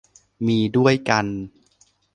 [0.47, 1.25] มีด้วยกัน